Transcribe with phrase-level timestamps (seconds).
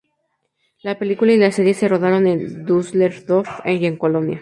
[0.81, 4.39] La película y la serie se rodaron en Düsseldorf y en Colonia.